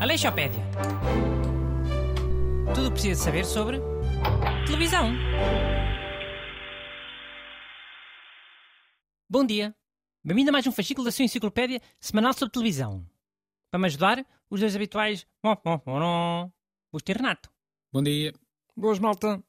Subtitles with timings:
[0.00, 0.62] Aleixopédia.
[2.74, 3.80] Tudo o que precisa saber sobre
[4.66, 5.12] televisão.
[9.28, 9.74] Bom dia.
[10.24, 13.04] Bem-vindo a mais um fascículo da sua enciclopédia semanal sobre televisão.
[13.70, 15.26] Para me ajudar, os dois habituais.
[16.92, 17.50] Busto e Renato.
[17.92, 18.32] Bom dia.
[18.76, 19.42] Boas, malta.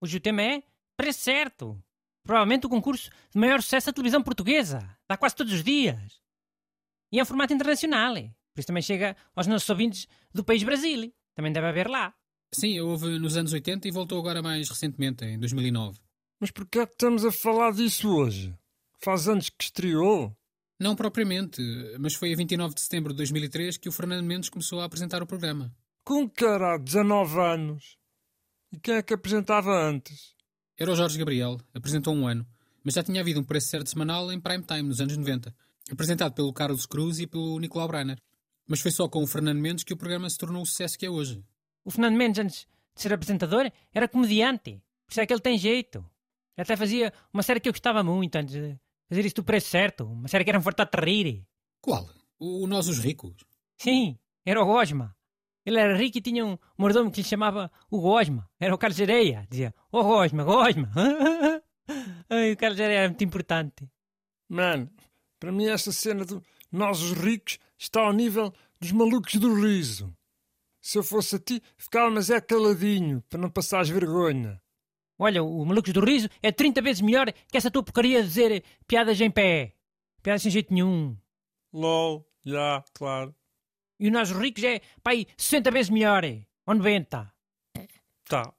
[0.00, 0.62] Hoje o tema é
[0.96, 1.82] Preço Certo.
[2.24, 4.88] Provavelmente o concurso de maior sucesso da televisão portuguesa.
[5.06, 6.20] Dá quase todos os dias.
[7.12, 8.14] E é um formato internacional.
[8.14, 11.12] Por isso também chega aos nossos ouvintes do país Brasil.
[11.34, 12.14] Também deve haver lá.
[12.52, 15.98] Sim, houve nos anos 80 e voltou agora mais recentemente, em 2009.
[16.40, 18.54] Mas porquê é que estamos a falar disso hoje?
[19.00, 20.34] Faz anos que estreou?
[20.80, 21.60] Não propriamente,
[21.98, 25.22] mas foi a 29 de setembro de 2003 que o Fernando Mendes começou a apresentar
[25.22, 25.74] o programa.
[26.04, 27.98] Com caralho, 19 anos.
[28.72, 30.33] E quem é que apresentava antes?
[30.76, 32.46] Era o Jorge Gabriel, apresentou um ano,
[32.82, 35.54] mas já tinha havido um preço certo semanal em prime time nos anos 90,
[35.90, 38.18] apresentado pelo Carlos Cruz e pelo Nicolau Breiner.
[38.66, 41.06] Mas foi só com o Fernando Mendes que o programa se tornou o sucesso que
[41.06, 41.44] é hoje.
[41.84, 44.82] O Fernando Mendes, antes de ser apresentador, era comediante.
[45.06, 45.98] Por isso é que ele tem jeito.
[46.56, 49.68] Ele até fazia uma série que eu gostava muito antes de fazer isso do preço
[49.68, 50.04] certo.
[50.04, 51.46] Uma série que era um fartado de rir.
[51.80, 52.08] Qual?
[52.38, 53.34] O Nós os Ricos?
[53.76, 55.14] Sim, era o Gosma.
[55.64, 58.48] Ele era rico e tinha um mordomo que lhe chamava o Gosma.
[58.60, 59.46] Era o Carlos Areia.
[59.48, 60.90] Dizia, ô oh, Gosma, Gosma.
[62.28, 63.88] Ai, o Carlos Areia era muito importante.
[64.48, 64.90] Mano,
[65.40, 70.14] para mim essa cena do Nós os Ricos está ao nível dos malucos do riso.
[70.80, 74.60] Se eu fosse a ti, ficava mas é caladinho, para não passares vergonha.
[75.18, 78.64] Olha, o Malucos do Riso é 30 vezes melhor que essa tua porcaria de dizer
[78.86, 79.74] piadas em pé.
[80.22, 81.16] Piadas sem jeito nenhum.
[81.72, 83.34] LOL, já, yeah, claro.
[83.98, 86.24] E o Nós Ricos é, pai, 60 vezes melhor.
[86.66, 87.32] Ou 90.
[88.28, 88.54] Tá.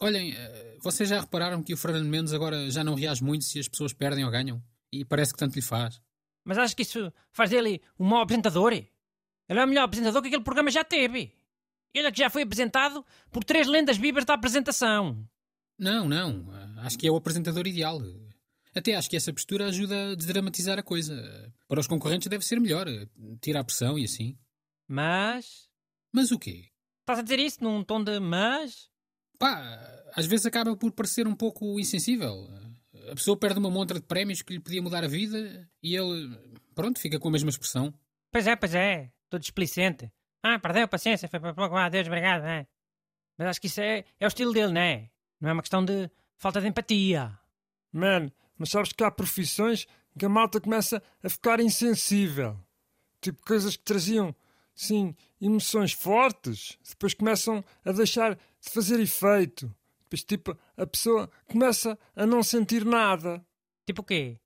[0.00, 3.58] Olhem, eh, vocês já repararam que o Fernando Mendes agora já não reage muito se
[3.58, 4.62] as pessoas perdem ou ganham?
[4.92, 6.00] E parece que tanto lhe faz.
[6.44, 8.72] Mas acho que isso faz dele um mau apresentador?
[8.72, 8.88] Ele
[9.48, 11.32] é o melhor apresentador que aquele programa já teve.
[11.92, 15.28] Ele é que já foi apresentado por três lendas vivas da apresentação.
[15.78, 16.46] Não, não.
[16.78, 18.00] Acho que é o apresentador ideal.
[18.74, 21.52] Até acho que essa postura ajuda a desdramatizar a coisa.
[21.66, 22.86] Para os concorrentes deve ser melhor.
[23.40, 24.38] Tira a pressão e assim.
[24.88, 25.68] Mas.
[26.12, 26.70] Mas o quê?
[27.00, 28.90] Estás a dizer isso num tom de mas?
[29.38, 29.78] Pá,
[30.14, 32.48] às vezes acaba por parecer um pouco insensível.
[33.10, 36.36] A pessoa perde uma montra de prémios que lhe podia mudar a vida e ele,
[36.74, 37.94] pronto, fica com a mesma expressão.
[38.32, 39.12] Pois é, pois é.
[39.30, 40.10] Todo displicente.
[40.42, 41.76] Ah, perdeu a paciência, foi para pouco.
[41.76, 42.66] Ah, Deus, obrigado, né?
[43.36, 45.10] Mas acho que isso é, é o estilo dele, não é?
[45.40, 47.38] Não é uma questão de falta de empatia.
[47.92, 49.86] Man, mas sabes que há profissões
[50.18, 52.58] que a malta começa a ficar insensível.
[53.20, 54.34] Tipo coisas que traziam,
[54.78, 59.74] sim, emoções fortes, depois começam a deixar de fazer efeito.
[60.02, 63.44] Depois, tipo, a pessoa começa a não sentir nada.
[63.84, 64.38] Tipo o quê?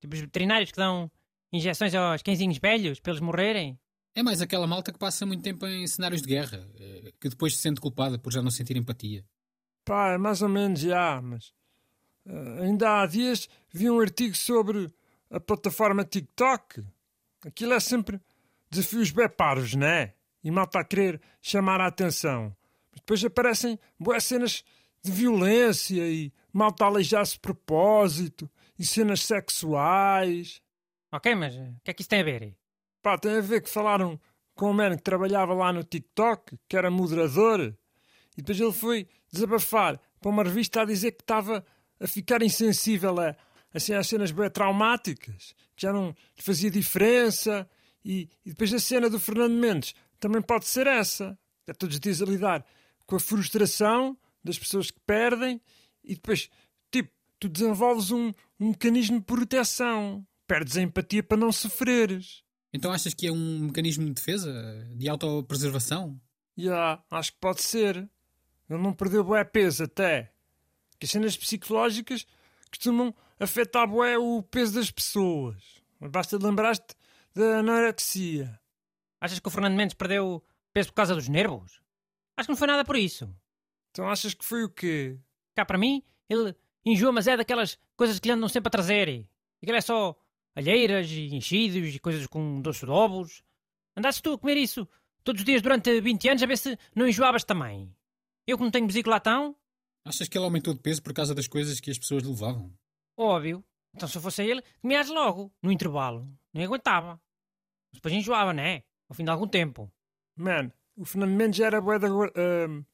[0.00, 1.10] Tipo os veterinários que dão
[1.52, 3.78] injeções aos cãezinhos velhos para eles morrerem?
[4.14, 7.56] É mais aquela malta que passa muito tempo em cenários de guerra, eh, que depois
[7.56, 9.24] se sente culpada por já não sentir empatia.
[9.84, 11.52] Pá, é mais ou menos já, mas.
[12.26, 14.92] Uh, ainda há dias vi um artigo sobre
[15.30, 16.84] a plataforma TikTok.
[17.44, 18.20] Aquilo é sempre
[18.70, 20.14] desafios bem parvos, não é?
[20.42, 22.56] E malta a querer chamar a atenção.
[22.90, 24.64] Mas depois aparecem boas cenas
[25.02, 30.62] de violência e malta a aleijar-se de propósito e cenas sexuais.
[31.12, 32.56] Ok, mas o que é que isso tem a ver?
[33.02, 34.20] Pá, tem a ver que falaram
[34.54, 37.74] com um man que trabalhava lá no TikTok, que era moderador,
[38.36, 41.64] e depois ele foi desabafar para uma revista a dizer que estava
[41.98, 43.34] a ficar insensível a,
[43.72, 47.68] assim, às cenas bem traumáticas, que já não lhe fazia diferença,
[48.04, 51.38] e, e depois a cena do Fernando Mendes também pode ser essa.
[51.66, 52.64] É todos os dias a lidar
[53.06, 55.60] com a frustração das pessoas que perdem
[56.02, 56.48] e depois,
[56.90, 60.26] tipo, tu desenvolves um, um mecanismo de proteção.
[60.46, 62.42] Perdes a empatia para não sofreres.
[62.72, 64.52] Então achas que é um mecanismo de defesa?
[64.96, 66.20] De autopreservação?
[66.56, 67.96] Já, yeah, acho que pode ser.
[68.68, 70.32] Ele não perdeu bué peso até.
[70.98, 72.26] Que as cenas psicológicas
[72.68, 75.62] costumam afetar bué o peso das pessoas.
[75.98, 76.94] Mas basta lembrar-te
[77.34, 78.60] da anorexia.
[79.20, 80.42] Achas que o Fernando Mendes perdeu
[80.72, 81.80] peso por causa dos nervos?
[82.36, 83.32] Acho que não foi nada por isso.
[83.90, 85.18] Então achas que foi o quê?
[85.54, 86.54] Cá para mim, ele
[86.84, 89.28] enjoa, mas é daquelas coisas que lhe andam sempre a trazer.
[89.62, 90.16] Aquilo é só
[90.54, 93.42] alheiras e enchidos e coisas com doces de ovos.
[93.96, 94.88] Andasses tu a comer isso
[95.22, 97.94] todos os dias durante 20 anos a ver se não enjoavas também.
[98.46, 99.54] Eu que não tenho vesícula tão...
[100.04, 102.72] Achas que ele aumentou de peso por causa das coisas que as pessoas lhe levavam?
[103.16, 103.62] Óbvio.
[103.94, 106.26] Então se eu fosse ele, comias logo, no intervalo.
[106.52, 107.20] Nem aguentava.
[107.90, 108.82] Mas depois enjoava, não é?
[109.08, 109.92] Ao fim de algum tempo.
[110.36, 112.08] Man, o Fernando Mendes já era bué da...
[112.12, 112.86] Uh,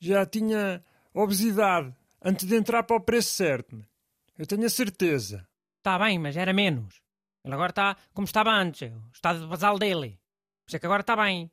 [0.00, 3.76] já tinha obesidade antes de entrar para o preço certo.
[3.76, 3.86] Man.
[4.36, 5.46] Eu tenho a certeza.
[5.78, 7.02] Está bem, mas era menos.
[7.44, 10.18] Ele agora está como estava antes, o estado basal dele.
[10.64, 11.50] Por isso é que agora está bem.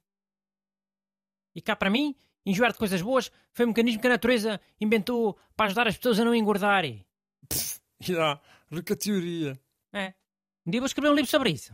[1.56, 2.16] E cá para mim,
[2.46, 6.20] enjoar de coisas boas foi um mecanismo que a natureza inventou para ajudar as pessoas
[6.20, 7.06] a não engordarem.
[8.00, 8.40] Já,
[8.72, 9.60] rica teoria.
[9.94, 10.14] É.
[10.68, 11.74] Um dia vou escrever um livro sobre isso.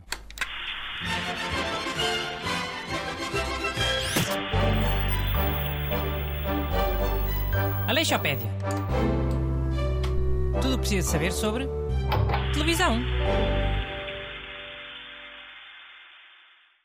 [7.88, 8.48] Aleixopédia.
[10.62, 11.68] Tudo o que precisa saber sobre
[12.52, 13.00] televisão.